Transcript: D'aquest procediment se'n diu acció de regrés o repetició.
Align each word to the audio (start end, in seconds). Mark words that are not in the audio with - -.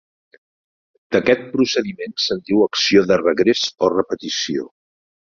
D'aquest 1.15 1.43
procediment 1.51 2.15
se'n 2.23 2.41
diu 2.47 2.63
acció 2.67 3.03
de 3.11 3.19
regrés 3.23 3.61
o 3.89 3.91
repetició. 3.95 4.65